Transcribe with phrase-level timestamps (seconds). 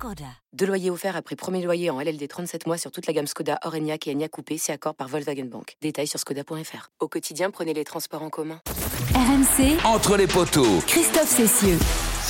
[0.00, 0.24] Skoda.
[0.54, 3.58] Deux loyers offerts après premier loyer en LLD 37 mois sur toute la gamme Skoda,
[3.64, 5.76] Orenia et Enya Coupé, c'est accord par Volkswagen Bank.
[5.82, 6.88] Détails sur skoda.fr.
[7.00, 8.62] Au quotidien, prenez les transports en commun.
[9.14, 10.80] RMC, Entre les poteaux.
[10.86, 11.78] Christophe Cessieux.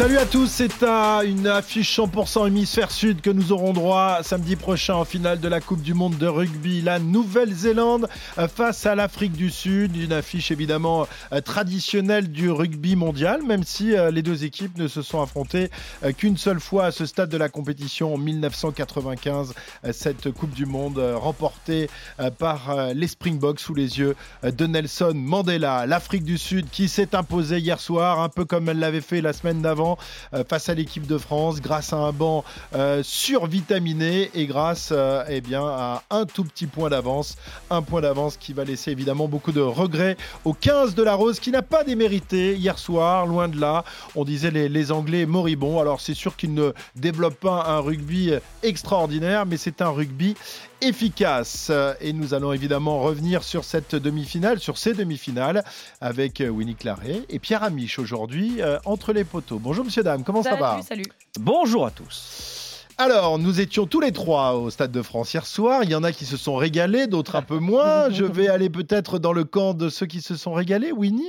[0.01, 4.57] Salut à tous, c'est à une affiche 100% hémisphère sud que nous aurons droit samedi
[4.57, 6.81] prochain en finale de la Coupe du Monde de rugby.
[6.81, 12.97] La Nouvelle-Zélande euh, face à l'Afrique du Sud, une affiche évidemment euh, traditionnelle du rugby
[12.97, 15.71] mondial, même si euh, les deux équipes ne se sont affrontées
[16.17, 19.53] qu'une seule fois à ce stade de la compétition en 1995.
[19.93, 21.91] Cette Coupe du Monde remportée
[22.39, 25.87] par les Springboks sous les yeux de Nelson Mandela.
[25.87, 29.35] L'Afrique du Sud qui s'est imposée hier soir, un peu comme elle l'avait fait la
[29.35, 29.90] semaine d'avant
[30.35, 35.25] euh, face à l'équipe de France grâce à un banc euh, survitaminé et grâce euh,
[35.29, 37.37] eh à un tout petit point d'avance.
[37.71, 41.41] Un point d'avance qui va laisser évidemment beaucoup de regrets au 15 de la Rose
[41.41, 43.85] qui n'a pas démérité hier soir, loin de là.
[44.15, 45.81] On disait les, les Anglais moribonds.
[45.81, 50.37] Alors c'est sûr qu'ils ne développent pas un rugby extraordinaire, mais c'est un rugby
[50.81, 51.71] efficace.
[52.01, 55.65] Et nous allons évidemment revenir sur cette demi-finale, sur ces demi-finales,
[56.01, 59.59] avec Winnie Claret et Pierre Amiche aujourd'hui euh, entre les poteaux.
[59.59, 60.81] Bonjour monsieur, dame, comment ça va?
[60.83, 61.05] Salut.
[61.39, 62.87] Bonjour à tous.
[62.99, 65.85] Alors, nous étions tous les trois au Stade de France hier soir.
[65.85, 68.11] Il y en a qui se sont régalés, d'autres un peu moins.
[68.13, 70.93] Je vais aller peut-être dans le camp de ceux qui se sont régalés.
[70.93, 71.25] Winnie,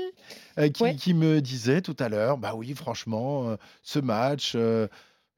[0.60, 0.96] euh, qui, Ouais.
[0.96, 4.88] qui me disait tout à l'heure, bah oui, franchement, euh, ce match, euh,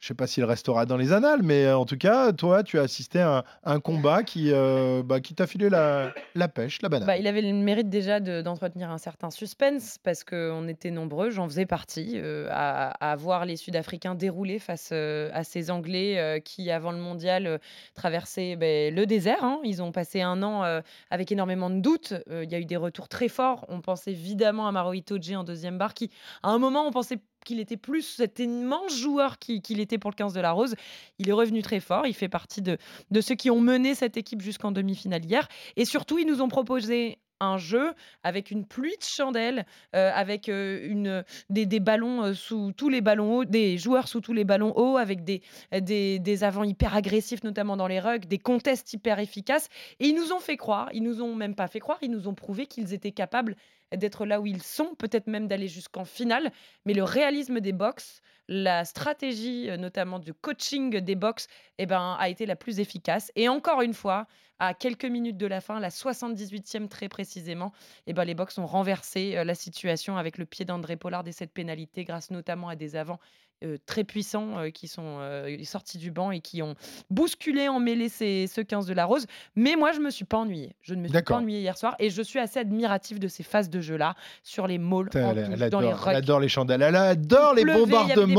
[0.04, 2.78] je sais pas s'il restera dans les annales, mais euh, en tout cas, toi, tu
[2.78, 6.12] as assisté à un, combat qui, euh, bah, qui t'a filé la,
[6.54, 7.08] pêche, la banane.
[7.08, 11.30] Bah, il avait le mérite déjà de- d'entretenir un certain suspense parce qu'on était nombreux,
[11.30, 16.92] j'en faisais partie, euh, à, voir les Sud-Africains dérouler face à ces Anglais qui, avant
[16.92, 17.62] le mondial,
[17.94, 19.42] traversaient ben, le désert.
[19.42, 19.62] hein.
[19.64, 20.82] Ils ont passé un an
[21.12, 22.14] avec énormément de doutes.
[22.30, 23.66] Il y a eu des retours très forts.
[23.70, 26.10] On pense évidemment à Maro Itoje en deuxième barre qui,
[26.42, 30.10] à un moment, on pensait qu'il était plus cet immense joueur qui- qu'il était pour
[30.12, 30.76] le 15 de la Rose.
[31.20, 32.08] Il est revenu très fort.
[32.08, 32.78] Il fait partie de,
[33.12, 35.48] de ceux qui ont mené cette équipe jusqu'en demi-finale hier.
[35.76, 37.94] Et surtout, ils nous ont proposé un jeu
[38.24, 39.66] avec une pluie de chandelles,
[39.96, 44.08] euh, avec euh, une, des, des ballons euh, sous tous les ballons hauts, des joueurs
[44.08, 45.42] sous tous les ballons hauts, avec des,
[45.82, 49.68] des, des avants hyper agressifs, notamment dans les rugs, des contests hyper efficaces.
[50.00, 52.30] Et ils nous ont fait croire, ils nous ont même pas fait croire, ils nous
[52.30, 53.58] ont prouvé qu'ils étaient capables
[53.98, 56.52] d'être là où ils sont, peut-être même d'aller jusqu'en finale.
[56.86, 62.30] Mais le réalisme des box, la stratégie notamment du coaching des box, eh ben, a
[62.30, 63.32] été la plus efficace.
[63.36, 64.28] Et encore une fois,
[64.60, 67.72] à quelques minutes de la fin, la 78e très précisément,
[68.08, 71.54] eh ben, les box ont renversé la situation avec le pied d'André Pollard et cette
[71.54, 73.20] pénalité grâce notamment à des avants
[73.64, 76.76] euh, très puissants euh, qui sont euh, sortis du banc et qui ont
[77.10, 79.26] bousculé, emmêlé ces, ce 15 de la Rose.
[79.56, 80.76] Mais moi, je me suis pas ennuyée.
[80.82, 83.44] Je ne me suis pas ennuyée hier soir et je suis assez admirative de ces
[83.44, 86.16] phases de jeu-là sur les malls, en Elle, elle dans les adore, elle rucks.
[86.16, 88.33] adore les chandelles, elle adore les pleuvait, bombardements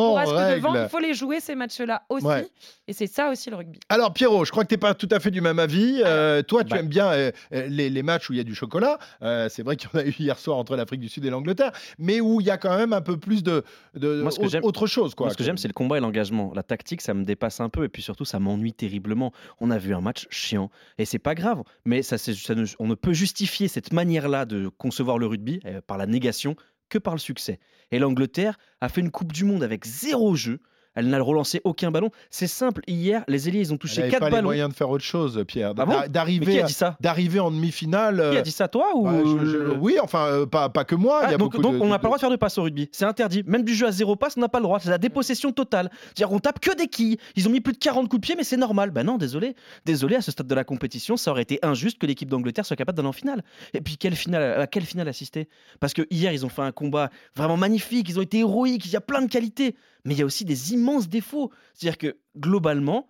[0.84, 2.26] Il faut les jouer ces matchs-là aussi.
[2.26, 2.46] Ouais.
[2.86, 3.78] Et c'est ça aussi le rugby.
[3.88, 6.02] Alors Pierrot, je crois que tu n'es pas tout à fait du même avis.
[6.04, 6.78] Euh, toi, tu bah.
[6.80, 8.98] aimes bien euh, euh, les, les matchs où il y a du chocolat.
[9.22, 11.30] Euh, c'est vrai qu'il y en a eu hier soir entre l'Afrique du Sud et
[11.30, 14.40] l'Angleterre, mais où il y a quand même un peu plus de, de Moi, ce
[14.40, 15.14] que autre chose.
[15.14, 15.26] Quoi.
[15.26, 16.52] Moi, ce que j'aime, c'est le combat et l'engagement.
[16.54, 19.32] La tactique, ça me dépasse un peu et puis surtout, ça m'ennuie terriblement.
[19.60, 22.64] On a vu un match chiant et c'est pas grave, mais ça, c'est- ça ne-
[22.78, 26.56] on ne peut justifier cette manière-là de concevoir le rugby euh, par la négation
[26.88, 27.60] que par le succès.
[27.90, 30.60] Et l'Angleterre a fait une Coupe du Monde avec zéro jeu.
[30.94, 32.10] Elle n'a relancé aucun ballon.
[32.30, 32.82] C'est simple.
[32.86, 34.44] Hier, les ailiers, ils ont touché n'avait 4 pas les ballons.
[34.48, 35.72] moyens de faire autre chose, Pierre.
[35.76, 35.94] Ah bon?
[36.08, 36.96] D'arriver a dit ça?
[37.00, 38.28] d'arriver en demi-finale.
[38.32, 40.94] Qui a dit ça, toi ou ouais, je- je- oui, enfin, euh, pas, pas que
[40.94, 41.20] moi.
[41.22, 42.20] Ah, il y a donc, beaucoup donc de- on n'a de- pas le droit de
[42.20, 42.88] faire de passe au rugby.
[42.92, 43.42] C'est interdit.
[43.46, 44.78] Même du jeu à zéro passe, on n'a pas le droit.
[44.80, 45.90] C'est la dépossession totale.
[46.14, 47.16] C'est-à-dire on tape que des quilles.
[47.36, 48.90] Ils ont mis plus de 40 coups de pied, mais c'est normal.
[48.90, 49.56] Ben non, désolé.
[49.84, 52.76] Désolé, à ce stade de la compétition, ça aurait été injuste que l'équipe d'Angleterre soit
[52.76, 53.42] capable d'aller en finale.
[53.72, 55.48] Et puis, quelle finale, à quelle finale assister?
[55.80, 58.08] Parce que hier, ils ont fait un combat vraiment magnifique.
[58.08, 58.86] Ils ont été héroïques.
[58.86, 59.74] Il y a plein de qualités.
[60.04, 61.50] Mais il y a aussi des immenses défauts.
[61.74, 63.08] C'est-à-dire que globalement,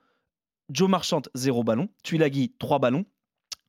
[0.71, 1.89] Joe Marchant, zéro ballon.
[2.03, 3.05] Tuilagi, trois ballons.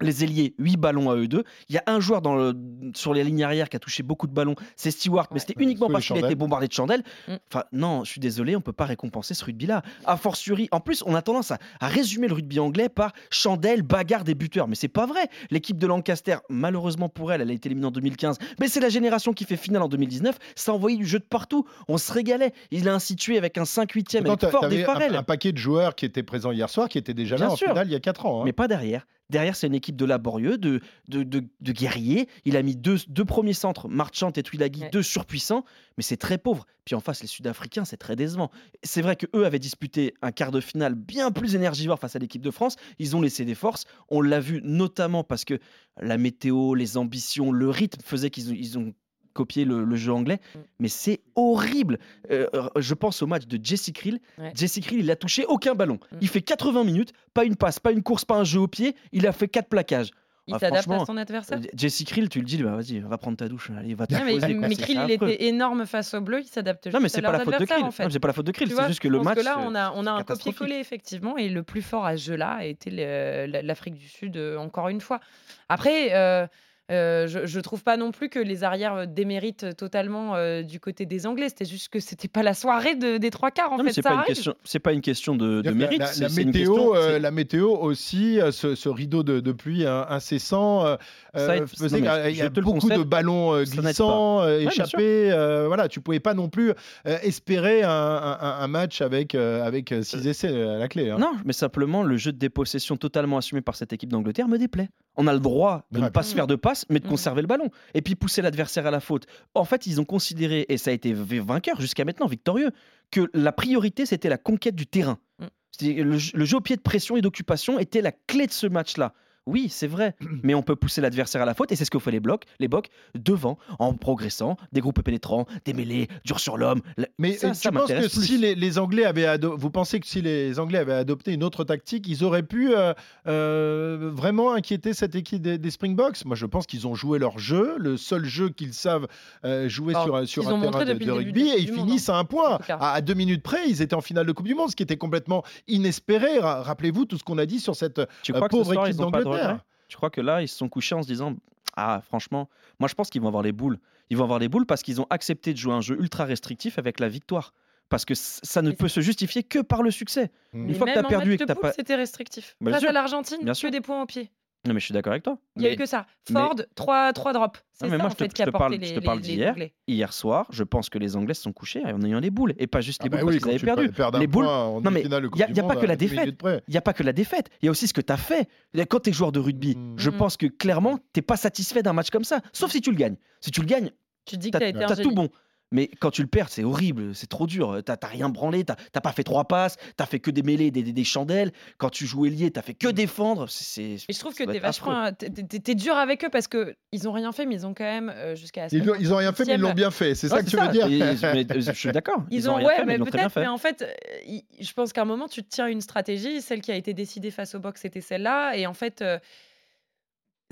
[0.02, 1.44] Les ailiers, 8 ballons à eux deux.
[1.70, 2.54] Il y a un joueur dans le-
[2.96, 5.64] sur les lignes arrière qui a touché beaucoup de ballons, c'est Stewart, mais c'était ouais,
[5.64, 6.38] uniquement parce qu'il a été chandelles.
[6.38, 7.04] bombardé de chandelles.
[7.30, 7.34] Mm.
[7.50, 9.84] Enfin, non, je suis désolé, on peut pas récompenser ce rugby-là.
[10.06, 13.84] A fortiori, en plus, on a tendance à, à résumer le rugby anglais par chandelle,
[13.84, 14.68] bagarre des buteurs.
[14.68, 15.30] Mais c'est pas vrai.
[15.50, 18.38] L'équipe de Lancaster, malheureusement pour elle, elle a été éliminée en 2015.
[18.60, 20.38] Mais c'est la génération qui fait finale en 2019.
[20.56, 21.66] Ça a envoyé du jeu de partout.
[21.88, 22.52] On se régalait.
[22.72, 25.96] Il a institué avec un 5-8e Pourtant, avec Ford et un, un paquet de joueurs
[25.96, 27.70] qui étaient présents hier soir, qui étaient déjà Bien là en sûr.
[27.70, 28.42] finale il y a 4 ans.
[28.42, 28.44] hein.
[28.46, 29.08] Mais pas derrière.
[29.30, 32.28] Derrière, c'est une équipe de laborieux, de, de, de- de guerriers.
[32.46, 34.90] Il a mis deux, deux premiers centres, Marchant et Twilagi, Ouais.
[34.92, 35.66] deux surpuissants,
[35.98, 36.66] mais c'est très pauvre.
[36.86, 38.52] Puis en face, les Sud-Africains, c'est très décevant.
[38.84, 42.44] C'est vrai qu'eux avaient disputé un quart de finale bien plus énergivore face à l'équipe
[42.44, 42.76] de France.
[43.00, 43.86] Ils ont laissé des forces.
[44.10, 45.60] On l'a vu notamment parce que
[46.00, 48.94] la météo, les ambitions, le rythme faisaient qu'ils ont, ils ont
[49.36, 50.40] copié le, le jeu anglais.
[50.56, 50.60] Mm.
[50.80, 52.00] Mais c'est horrible.
[52.32, 52.48] Euh,
[52.78, 54.20] je pense au match de Jesse Krill.
[54.40, 54.52] Ouais.
[54.56, 56.00] Jesse Krill, il a touché aucun ballon.
[56.12, 56.18] Mm.
[56.22, 58.96] Il fait 80 minutes, pas une passe, pas une course, pas un jeu au pied.
[59.12, 60.10] Il a fait quatre plaquages.
[60.48, 61.58] Il Ah, s'adapte à son adversaire.
[61.58, 64.14] Euh, Jesse Krill, tu le dis, bah, vas-y, va prendre ta douche, allez, va te
[64.14, 67.18] Non, mais, Krill, il était énorme face aux Bleus, il s'adapte Non, mais juste à
[67.18, 67.84] c'est pas la faute de Krill.
[67.84, 68.04] en fait.
[68.04, 69.40] Non, c'est pas la faute de Krill, c'est juste que le match.
[69.40, 72.26] que là, on a, on a un copier-coller, effectivement, et le plus fort à ce
[72.28, 75.20] jeu-là le- la- l'Afrique du Sud, euh, encore une fois.
[75.68, 76.46] Après, euh,
[76.92, 80.80] euh, je, je trouve pas non plus que les arrières euh, déméritent totalement euh, du
[80.80, 81.50] côté des Anglais.
[81.50, 83.96] C'était juste que c'était pas la soirée de- des trois quarts, en Non, mais fait.
[83.96, 86.00] c'est pas, une question- c'est pas une question de, mérite.
[86.20, 90.86] La, météo, question- euh, la météo aussi, euh, ce, ce rideau de, de pluie incessant,
[90.86, 90.96] euh,
[91.36, 95.32] Ça faisait qu'il y a beaucoup concède, de ballons euh, glissants, euh, échappés.
[95.32, 96.72] euh, voilà, tu pouvais pas non plus
[97.08, 101.10] euh, espérer un, un- un match avec euh, avec 6 essais à la clé.
[101.10, 101.18] hein.
[101.20, 104.90] Non, mais simplement, le jeu de dépossession totalement assumé par cette équipe d'Angleterre me déplaît.
[105.18, 106.06] On a le droit de Ouais.
[106.06, 107.12] ne pas se faire de passe, mais de Mhm.
[107.12, 107.70] conserver le ballon.
[107.94, 109.26] Et puis pousser l'adversaire à la faute.
[109.54, 112.72] En fait, ils ont considéré, et ça a été vainqueur jusqu'à maintenant, victorieux,
[113.12, 115.18] que la priorité, c'était la conquête du terrain.
[115.40, 115.46] Mm.
[115.72, 118.52] C'est- Le, jeu- le jeu au pied de pression et d'occupation était la clé de
[118.52, 119.14] ce match-là.
[119.46, 122.00] Oui, c'est vrai, mais on peut pousser l'adversaire à la faute, et c'est ce que
[122.00, 126.58] fait les blocs, les bocs, devant, en progressant, des groupes pénétrants, des mêlées, dur sur
[126.58, 126.82] l'homme.
[127.20, 128.26] Mais ça, euh, ça tu penses que plus.
[128.26, 131.44] si les, les Anglais avaient ado- vous pensez que si les Anglais avaient adopté une
[131.44, 132.94] autre tactique, ils auraient pu euh,
[133.28, 136.26] euh, vraiment inquiéter cette équipe des, des Springboks?
[136.26, 139.08] Moi, je pense qu'ils ont joué leur jeu, le seul jeu qu'ils savent
[139.44, 142.60] euh, jouer Alors, sur, un terrain de, rugby et ils finissent à un point.
[142.70, 144.84] À, à deux minutes près, ils étaient en finale de Coupe du Monde, ce qui
[144.84, 146.40] était complètement inespéré.
[146.40, 148.74] Ra- Rappelez-vous tout ce qu'on a dit sur cette Tu euh, crois que ce pauvre
[148.74, 149.35] soir, équipe d'Angleterre.
[149.36, 151.36] Regret Tu crois que là, ils se sont couchés en se disant
[151.76, 152.50] Ah, franchement,
[152.80, 153.80] moi je pense qu'ils vont avoir les boules.
[154.10, 156.78] Ils vont avoir les boules parce qu'ils ont accepté de jouer un jeu ultra restrictif
[156.78, 157.54] avec la victoire.
[157.90, 160.32] Parce que ça ne peut se justifier que par le succès.
[160.54, 160.70] Mm.
[160.70, 161.72] Une fois que t'as en perdu et que poule, pas.
[161.72, 162.56] C'était restrictif.
[162.60, 163.70] Bien Face sûr, à l'Argentine, bien que sûr.
[163.70, 164.32] des points au pied.
[164.68, 165.38] Non, mais je suis d'accord avec toi.
[165.56, 166.06] Il n'y a Mais eu que ça.
[166.30, 167.60] mais- Ford, 3, trois drops.
[167.74, 168.82] C'est Non, ça mais moi, en je te- fait qui je a te porté parle-
[168.82, 169.56] les, je te parle les- les d'hier.
[169.88, 172.54] Hier soir, je pense que les Anglais se sont couchés en ayant les boules.
[172.58, 174.20] Et pas juste les Ah bah boules oui, parce qu'ils avaient tu perdu.
[174.20, 176.36] Les boules- point Non, mais demi-finale de y a- y a pas que la défaite.
[176.44, 178.18] Il n'y a pas que la défaite, il y a aussi ce que tu as
[178.18, 178.50] fait.
[178.90, 179.96] Quand tu es joueur de rugby, Mm.
[179.98, 180.18] je Mhm.
[180.18, 182.42] pense que clairement, tu pas satisfait d'un match comme ça.
[182.54, 183.18] Sauf si tu le gagnes.
[183.42, 183.92] Si tu le gagnes,
[184.28, 185.30] Tu dis que tu T'as as été t'as tout bon.
[185.72, 187.82] Mais quand tu le perds, c'est horrible, c'est trop dur.
[187.84, 190.70] T'as t'as rien branlé, t'as t'as pas fait trois passes, t'as fait que des mêlées,
[190.72, 191.52] des, des- des chandelles.
[191.78, 193.50] Quand tu joues ailier, t'as fait que défendre.
[193.50, 195.12] C'est- Et je trouve que t'es vachement.
[195.12, 198.10] t'es- dur avec eux parce que ils ont rien fait, mais ils ont quand même
[198.16, 200.14] euh, jusqu'à Ils, ont- ils ont rien fait, mais ils l'ont bien fait.
[200.16, 202.24] C'est ça que tu veux dire Et- mais, euh, Je suis d'accord.
[202.30, 203.42] Ils, ont, rien ouais, fait, mais peut-être, fait.
[203.42, 206.42] mais en fait, euh, je pense qu'à un moment, tu te tiens une stratégie.
[206.42, 208.56] Celle qui a été décidée face au box, c'était celle-là.
[208.56, 209.18] Et en fait, euh,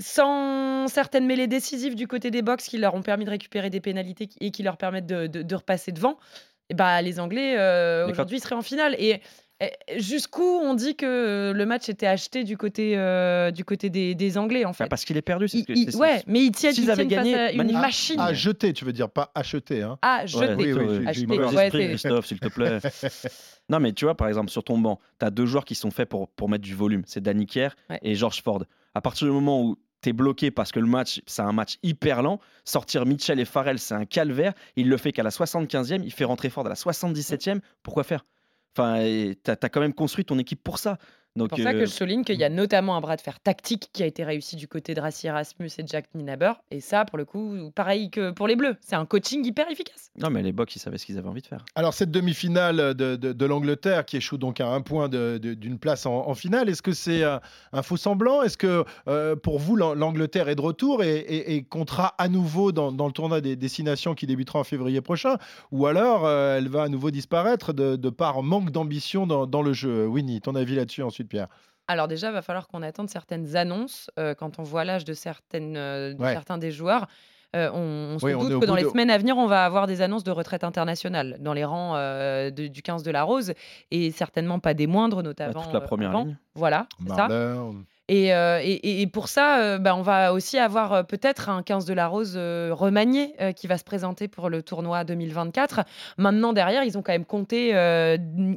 [0.00, 3.80] sans certaines mêlées décisives du côté des box qui leur ont permis de récupérer des
[3.80, 6.18] pénalités et qui leur permettent de, de- de repasser devant,
[6.70, 8.96] et bah, les Anglais, euh, aujourd'hui, seraient en finale.
[8.98, 9.20] Et
[9.60, 14.16] et jusqu'où on dit que le match était acheté du côté, euh, du côté des,
[14.16, 14.88] des Anglais, en Bah, fait?
[14.88, 15.46] parce qu'il est perdu.
[15.46, 17.52] c'est ce que- ils- c'est- ouais, mais ils tiennent, s'ils ils avaient face gagné, à
[17.52, 18.18] une machine.
[18.18, 19.82] À jeter, tu veux dire, pas acheter.
[19.82, 19.96] Hein.
[20.02, 20.54] Ah, Ouais, jeter.
[20.56, 22.78] oui, oui, j'ai- j'ai acheter, ouais, c'est- Christophe, s'il te plaît.
[23.68, 25.92] non, mais tu vois, par exemple, sur ton banc, tu as deux joueurs qui sont
[25.92, 27.02] faits pour, pour mettre du volume.
[27.06, 28.00] C'est Danny Kerr Ouais.
[28.02, 28.64] et George Ford.
[28.96, 31.78] À partir du moment où tu es bloqué parce que le match, c'est un match
[31.82, 34.52] hyper lent, sortir Mitchell et Farrell, c'est un calvaire.
[34.76, 37.60] Il le fait qu'à la 75e, il fait rentrer Ford à la 77e.
[37.82, 38.24] Pourquoi faire?
[38.76, 40.98] Enfin, tu as, quand même construit ton équipe pour ça.
[41.36, 43.20] Donc, C'est pour ça euh, que je souligne qu'il y a notamment un bras de
[43.20, 46.52] fer tactique qui a été réussi du côté de Rassi Erasmus et Jack Ninaber.
[46.70, 48.76] Et ça, pour le coup, pareil que pour les Bleus.
[48.80, 50.10] C'est un coaching hyper efficace.
[50.16, 51.64] Non, mais les Bocs, ils savaient ce qu'ils avaient envie de faire.
[51.74, 55.54] Alors, cette demi-finale de, de- de l'Angleterre qui échoue donc à un point de- de-
[55.54, 57.40] d'une place en, en finale, est-ce que c'est un,
[57.72, 61.56] un faux semblant Est-ce que euh, pour vous, l'An- l'Angleterre est de retour et, et-
[61.56, 65.36] et comptera à nouveau dans, dans le tournoi des destinations qui débutera en février prochain?
[65.72, 69.62] Ou alors euh, elle va à nouveau disparaître de, de par manque d'ambition dans, dans
[69.62, 70.06] le jeu?
[70.06, 71.48] Winnie, ton avis là-dessus ensuite, Pierre?
[71.88, 75.76] Alors déjà, va falloir qu'on attende certaines annonces euh, quand on voit l'âge de, certaines,
[75.76, 76.32] euh, de Ouais.
[76.32, 77.06] certains des joueurs.
[77.54, 79.64] euh, on, on se Oui, doute que dans les de- semaines à venir, on va
[79.66, 83.22] avoir des annonces de retraite internationale dans les rangs euh, de- du 15 de la
[83.22, 83.52] Rose
[83.90, 85.62] et certainement pas des moindres, Bah, notamment.
[85.62, 86.24] toute la euh, première avant.
[86.24, 86.36] ligne.
[86.54, 87.28] Voilà, c'est ça.
[88.08, 91.86] Et, euh, et- pour ça, euh, bah, on va aussi avoir euh, peut-être un 15
[91.86, 95.80] de la Rose remanié qui va se présenter pour le tournoi 2024.
[96.18, 97.70] Maintenant, derrière, ils ont quand même compté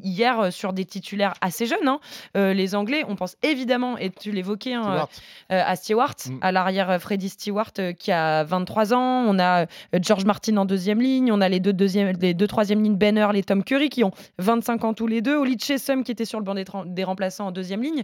[0.03, 1.87] hier sur des titulaires assez jeunes.
[1.87, 1.99] hein.
[2.35, 5.07] Les Anglais, on pense évidemment, et tu l'évoquais, hein,
[5.49, 6.37] à Stewart, Mm.
[6.41, 9.25] à l'arrière Freddy Stewart qui a 23 ans.
[9.27, 9.65] On a
[10.01, 11.31] George Martin en deuxième ligne.
[11.31, 14.03] On a les deux, deuxième, les deux troisième lignes, Ben Earl et Tom Curry qui
[14.03, 15.37] ont 25 ans tous les deux.
[15.37, 18.03] Oli Chessum qui était sur le banc des remplaçants en deuxième ligne.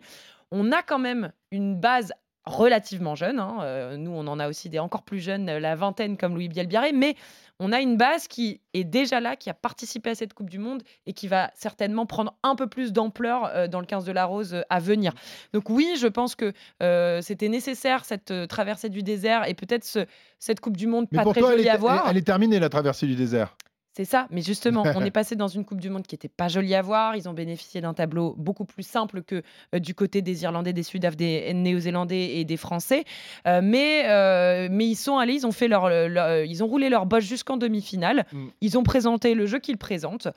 [0.56, 2.14] On a quand même une base
[2.46, 3.40] relativement jeune.
[3.40, 6.34] hein, euh, nous, on en a aussi des encore plus jeunes, euh, la vingtaine comme
[6.36, 7.16] Louis Bielbiaré, mais
[7.60, 10.60] on a une base qui est déjà là, qui a participé à cette Coupe du
[10.60, 14.12] Monde et qui va certainement prendre un peu plus d'ampleur euh, dans le 15 de
[14.12, 15.14] la Rose à venir.
[15.54, 20.06] Donc oui, je pense que euh, c'était nécessaire cette traversée du désert et peut-être ce-
[20.38, 22.08] cette Coupe du Monde Mais pas pour très toi, elle est, à voir.
[22.10, 23.56] elle est terminée, la traversée du désert?
[23.96, 26.48] C'est ça, mais justement, on est passé dans une Coupe du Monde qui n'était pas
[26.48, 27.16] jolie à voir.
[27.16, 29.44] Ils ont bénéficié d'un tableau beaucoup plus simple que
[29.76, 33.06] euh, du côté des Irlandais, des Sudaf, des Néo-Zélandais et des Français.
[33.48, 36.90] Euh, mais, euh, mais ils sont allés, ils ont, fait leur, leur- ils ont roulé
[36.90, 38.26] leur bosse jusqu'en demi-finale.
[38.32, 38.48] Mm.
[38.62, 40.28] Ils ont présenté le jeu qu'ils présentent.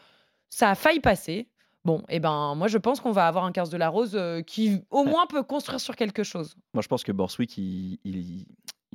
[0.51, 1.49] Ça a failli passer.
[1.87, 4.81] Bon, et ben moi je pense qu'on va avoir un 15 de la Rose qui
[4.91, 6.57] au moins peut construire sur quelque chose.
[6.75, 8.45] Moi, je pense que Borswick, il, il-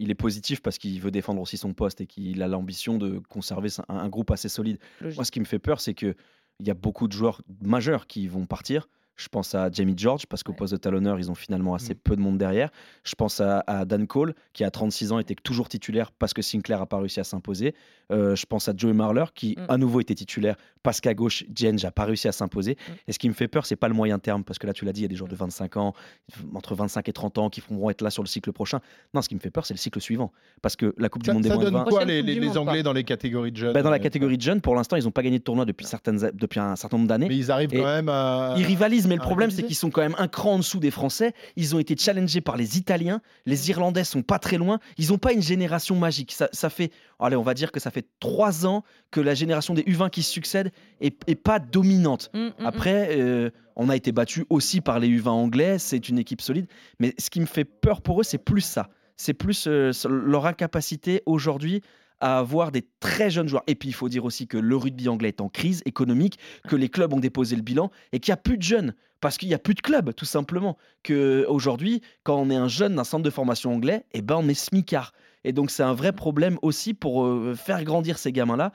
[0.02, 3.20] il est positif parce qu'il veut défendre aussi son poste et qu'il a l'ambition de
[3.30, 4.80] conserver un, un groupe assez solide.
[5.00, 5.18] Logique.
[5.18, 6.16] Moi, ce qui me fait peur, c'est qu'il
[6.60, 8.90] y a beaucoup de joueurs majeurs qui vont partir.
[9.18, 10.58] Je pense à Jamie George, parce qu'au Ouais.
[10.58, 11.98] poste de talonneur, ils ont finalement assez Mm.
[12.04, 12.70] peu de monde derrière.
[13.04, 16.42] Je pense à, à Dan Cole, qui à 36 ans était toujours titulaire parce que
[16.42, 17.76] Sinclair n'a pas réussi à s'imposer.
[18.12, 19.66] Euh, je pense à Joey Marler, qui Mm.
[19.70, 22.78] à nouveau était titulaire parce qu'à gauche, Jenge n'a pas réussi à s'imposer.
[22.88, 22.92] Mm.
[23.10, 24.86] Et ce qui me fait peur, c'est pas le moyen terme, parce que là, tu
[24.86, 25.94] l'as dit, il y a des joueurs de 25 ans,
[26.56, 28.80] entre 25 et 30 ans, qui vont être là sur le cycle prochain.
[29.14, 30.32] Non, ce qui me fait peur, c'est le cycle suivant.
[30.62, 32.40] Parce que la Coupe Ça, du Monde des moins de donne 20, quoi les, les-
[32.40, 34.76] les Anglais dans les catégories de jeunes bah, dans la euh, catégorie de jeunes, pour
[34.76, 37.28] l'instant, ils n'ont pas gagné de tournoi depuis, certaines, a- depuis un certain nombre d'années.
[37.28, 38.56] Mais ils arrivent quand même à.
[38.58, 40.80] Ils rivalisent, mais le à problème, c'est qu'ils sont quand même un cran en dessous
[40.80, 41.34] des Français.
[41.56, 43.22] Ils ont été challengés par les Italiens.
[43.46, 44.80] Les Irlandais sont pas très loin.
[44.98, 46.32] Ils n'ont pas une génération magique.
[46.32, 49.74] Ça, ça fait, allez, on va dire que ça fait trois ans que la génération
[49.74, 52.30] des U20 qui se succède est, est pas dominante.
[52.34, 52.66] Mm, mm, mm.
[52.66, 55.80] Après, euh, on a été battu aussi par les U20 anglais.
[55.80, 56.68] C'est une équipe solide.
[57.00, 58.90] Mais ce qui me fait peur pour eux, c'est plus ça.
[59.18, 61.82] C'est plus euh, leur incapacité aujourd'hui
[62.22, 63.64] à avoir des très jeunes joueurs.
[63.68, 66.76] Et puis, il faut dire aussi que le rugby anglais est en crise économique, que
[66.76, 68.96] les clubs ont déposé le bilan et qu'il n'y a plus de jeunes.
[69.20, 70.78] Parce qu'il n'y a plus de clubs, tout simplement.
[71.04, 74.48] Que aujourd'hui, quand on est un jeune d'un centre de formation anglais, eh ben, on
[74.48, 75.14] est smicard.
[75.44, 78.72] Et donc, c'est un vrai problème aussi pour euh, faire grandir ces gamins-là.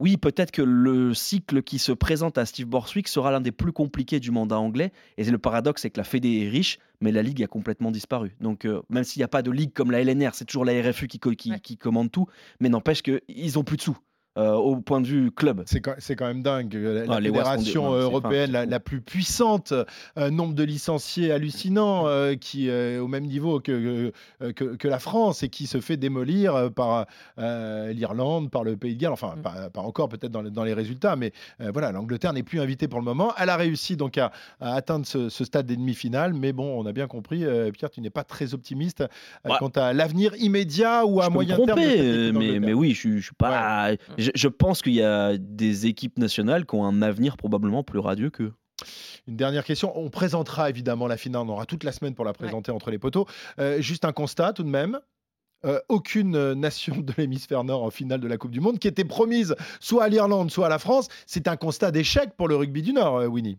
[0.00, 3.72] Oui, peut-être que le cycle qui se présente à Steve Borswick sera l'un des plus
[3.72, 4.92] compliqués du mandat anglais.
[5.16, 8.36] Et le paradoxe, c'est que la Fédé est riche, mais la Ligue a complètement disparu.
[8.40, 10.72] Donc, euh, même s'il n'y a pas de Ligue comme la LNR, c'est toujours la
[10.80, 11.58] RFU qui, co- qui, Ouais.
[11.60, 12.26] qui commande tout.
[12.60, 13.96] Mais n'empêche qu'ils n'ont plus de sous
[14.38, 15.62] euh, au point de vue club.
[15.66, 16.72] C'est quand, c'est quand même dingue.
[16.74, 19.72] La, la Ah, les Wasps ont des- fédération non, européenne, la, plus puissante,
[20.16, 24.12] euh, nombre de licenciés hallucinant, euh, qui est au même niveau que,
[24.54, 27.06] que, la France et qui se fait démolir euh, par
[27.38, 29.12] euh, l'Irlande, par le Pays de Galles.
[29.12, 29.42] Enfin, Mm.
[29.42, 32.60] pas, pas encore peut-être dans, les- dans les résultats, mais euh, voilà, l'Angleterre n'est plus
[32.60, 33.32] invitée pour le moment.
[33.38, 34.30] Elle a réussi donc à,
[34.60, 37.90] à atteindre ce, ce stade des demi-finales, mais bon, on a bien compris, euh, Pierre,
[37.90, 39.06] tu n'es pas très optimiste euh,
[39.50, 39.56] Ouais.
[39.58, 41.78] quant à l'avenir immédiat ou à je peux moyen me terme.
[41.80, 43.90] de tromper, euh, équipe mais, mais oui, je, je suis pas.
[44.28, 47.98] Je, je pense qu'il y a des équipes nationales qui ont un avenir probablement plus
[47.98, 48.52] radieux qu'eux.
[49.26, 49.92] Une dernière question.
[49.98, 51.42] On présentera évidemment la finale.
[51.46, 53.26] On aura toute la semaine pour la présenter entre les poteaux.
[53.58, 55.00] Euh, juste un constat tout de même.
[55.64, 59.04] Euh, aucune nation de l'hémisphère nord en finale de la Coupe du Monde qui était
[59.04, 61.08] promise soit à l'Irlande, soit à la France.
[61.26, 63.58] C'est un constat d'échec pour le rugby du Nord, euh, Winnie.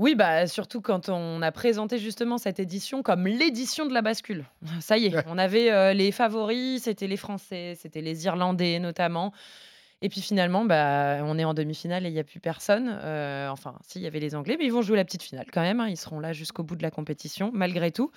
[0.00, 4.44] Oui, bah, surtout quand on a présenté justement cette édition comme l'édition de la bascule.
[4.80, 9.32] Ça y est, on avait euh, les favoris, c'était les Français, c'était les Irlandais notamment.
[10.00, 12.88] Et puis finalement, bah, on est en demi-finale et il n'y a plus personne.
[13.02, 15.46] Euh, enfin, si, il y avait les Anglais, mais ils vont jouer la petite finale
[15.52, 15.80] quand même.
[15.80, 15.88] hein.
[15.88, 18.12] Ils seront là jusqu'au bout de la compétition, malgré tout.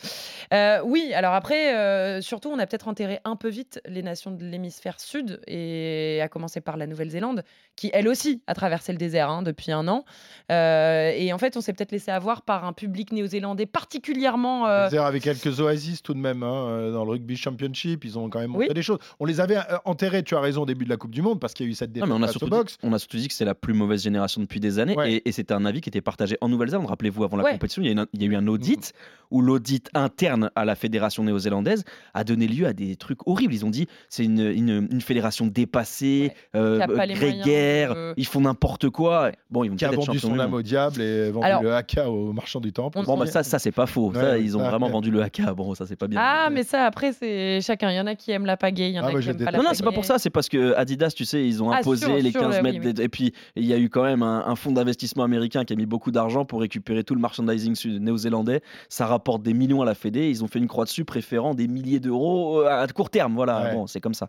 [0.53, 4.29] Euh, oui, alors après, euh, surtout, on a peut-être enterré un peu vite les nations
[4.31, 7.43] de l'hémisphère sud, et à commencer par la Nouvelle-Zélande,
[7.75, 10.05] qui elle aussi a traversé le désert hein, depuis un an.
[10.51, 14.65] Euh, et en fait, on s'est peut-être laissé avoir par un public néo-zélandais particulièrement.
[14.65, 18.05] C'est-à-dire avec quelques oasis tout de même hein, dans le rugby championship.
[18.05, 18.73] Ils ont quand même montré Oui.
[18.73, 18.99] des choses.
[19.19, 21.53] On les avait enterrés, tu as raison, au début de la Coupe du Monde parce
[21.53, 22.73] qu'il y a eu cette Non, défaite mais on a, surtout box.
[22.73, 24.95] dit, on a surtout dit que c'est la plus mauvaise génération depuis des années.
[24.95, 25.13] Ouais.
[25.13, 26.87] Et, et c'était un avis qui était partagé en Nouvelle-Zélande.
[26.87, 27.51] Rappelez-vous, avant la Ouais.
[27.53, 28.93] compétition, il y, a une- il y a eu un audit
[29.31, 33.53] où l'audit interne à la fédération néo-zélandaise a donné lieu à des trucs horribles.
[33.53, 37.95] Ils ont dit c'est une, une- une fédération dépassée, euh, Qui a pas les grégaire,
[37.95, 39.31] de- ils font n'importe quoi.
[39.49, 41.73] Bon, ils vont Qui a vendu son du âme au diable et vendu Alors- le
[41.73, 42.99] haka au marchand du temple.
[42.99, 44.09] On- Bon, bah, ça, ça c'est pas faux.
[44.09, 44.91] Ouais, ça, ouais, ils ont vraiment ouais.
[44.91, 45.53] vendu le haka.
[45.53, 46.19] Bon, ça, c'est pas bien.
[46.21, 47.89] Ah, mais ça, après, c'est chacun.
[47.91, 49.25] Il y en a qui aiment la pagaie, il y en Ah, a moi, qui
[49.25, 49.51] je aiment pas déteste.
[49.53, 51.71] la Non, non, c'est pas pour ça, c'est parce que Adidas, tu sais, ils ont
[51.71, 52.79] Ah, imposé sûr, les sûr, 15 là, mètres.
[52.83, 55.65] oui, des- Et puis, il y a eu quand même un, un fonds d'investissement américain
[55.65, 58.61] qui a mis beaucoup d'argent pour récupérer tout le merchandising sud- néo-zélandais.
[58.89, 60.29] Ça rapporte des millions à la Fédé.
[60.29, 63.35] Ils ont fait une croix dessus, préférant des milliers d'euros euh, à court terme.
[63.35, 63.73] Voilà, Ouais.
[63.73, 64.27] bon, c'est comme ça.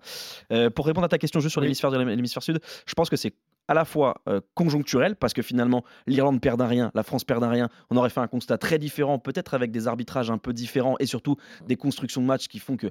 [0.52, 1.66] Euh, pour répondre à ta question juste sur Oui.
[1.66, 3.34] l'hémisphère de l'hémisphère sud, je pense que c'est
[3.68, 7.44] à la fois euh, conjoncturel, parce que finalement, l'Irlande perd un rien, la France perd
[7.44, 7.68] un rien.
[7.90, 11.06] On aurait fait un constat très différent, peut-être avec des arbitrages un peu différents et
[11.06, 11.36] surtout
[11.68, 12.88] des constructions de matchs qui font que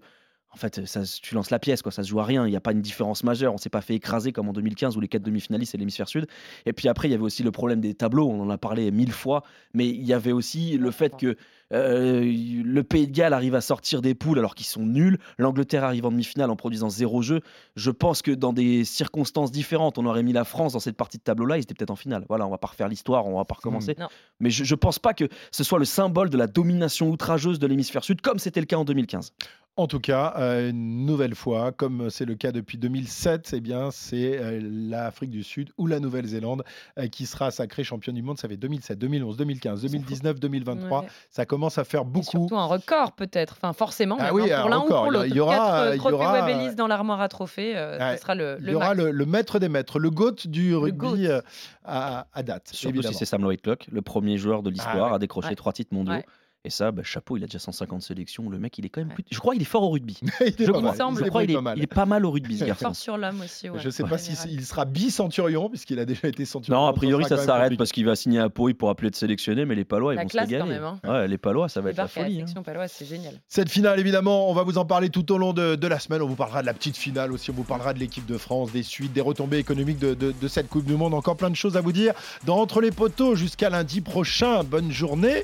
[0.54, 1.92] en fait, ça, tu lances la pièce, quoi.
[1.94, 2.46] Ça se joue à rien.
[2.46, 3.54] Il n'y a pas une différence majeure.
[3.54, 6.28] On s'est pas fait écraser comme en 2015 où les quatre demi-finalistes c'est l'hémisphère sud.
[6.66, 8.28] Et puis après, il y avait aussi le problème des tableaux.
[8.28, 9.44] On en a parlé mille fois,
[9.74, 11.38] mais il y avait aussi le fait que
[11.74, 15.20] euh, le Pays de Galles arrive à sortir des poules alors qu'ils sont nuls.
[15.38, 17.40] L'Angleterre arrive en demi-finale en produisant zéro jeu.
[17.78, 21.18] Je pense que dans des circonstances différentes, on aurait mis la France dans cette partie
[21.18, 21.58] de tableau-là.
[21.58, 22.26] Ils étaient peut-être en finale.
[22.28, 23.96] Voilà, on va pas refaire l'histoire, on va pas recommencer.
[24.42, 27.68] Mais je, je pense pas que ce soit le symbole de la domination outrageuse de
[27.68, 29.32] l'hémisphère sud, comme c'était le cas en 2015.
[29.78, 33.90] En tout cas, euh, une nouvelle fois, comme c'est le cas depuis 2007, eh bien,
[33.90, 36.64] c'est euh, l'Afrique du Sud ou la Nouvelle-Zélande
[37.00, 38.38] euh, qui sera sacrée championne du monde.
[38.38, 41.02] Ça fait 2007, 2011, 2015, 2019, 2023.
[41.02, 41.08] Ouais.
[41.30, 42.26] Ça commence à faire Et beaucoup.
[42.50, 45.04] surtout un record peut-être, enfin forcément, Ah oui, pour l'un ou record.
[45.06, 45.28] pour Il y a- l'autre.
[45.30, 48.18] il y aura- il y trophées aura, dans l'armoire à trophées, euh, Ouais.
[48.18, 50.98] ce sera le, Il y aura le, le maître des maîtres, le GOAT du rugby
[51.28, 51.42] GOAT.
[51.86, 52.68] à, à date.
[52.74, 53.14] Surtout évidemment.
[53.14, 55.16] si c'est Sam Whitelock, le premier joueur de l'histoire ouais.
[55.16, 55.56] à décrocher Ouais.
[55.56, 56.16] trois titres mondiaux.
[56.64, 58.48] Et ça, bah, chapeau, il a déjà 150 sélections.
[58.48, 59.08] Le mec, il est quand même.
[59.10, 59.16] Ouais.
[59.16, 60.20] plus- Je crois qu'il est fort au rugby.
[60.42, 60.96] Il est Je pas mal.
[60.96, 61.18] semble.
[61.20, 61.78] je Il crois est il, est, pas mal.
[61.80, 62.86] il est pas mal au rugby, ce Il est garçon.
[62.86, 63.68] fort sur l'homme aussi.
[63.68, 66.80] Ouais, Je ne sais pas s'il sera bi-centurion, puisqu'il a déjà été centurion.
[66.82, 69.16] Non, a priori, ça s'arrête parce qu'il va signer à Pau, il pourra plus être
[69.16, 70.72] sélectionné, mais les Palois, ils La vont se classe quand régaler.
[70.72, 71.00] même, hein.
[71.04, 72.44] Ouais, les Palois, ça va être la folie.
[72.44, 72.62] hein.
[72.62, 73.34] paloise, c'est génial.
[73.48, 76.22] Cette finale, évidemment, on va vous en parler tout au long de, de la semaine.
[76.22, 77.50] On vous parlera de la petite finale aussi.
[77.50, 80.48] On vous parlera de l'équipe de France, des suites, des retombées économiques de, de- de
[80.48, 81.16] cette Coupe du Monde.
[81.16, 82.14] Encore plein de choses à vous dire.
[82.46, 84.64] Dans Entre les poteaux, jusqu'à lundi prochain.
[84.64, 85.44] Bonne journée.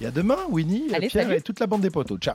[0.00, 1.36] Et à demain, Winnie, Allez, Pierre salut.
[1.36, 2.18] et toute la bande des poteaux.
[2.18, 2.34] Ciao.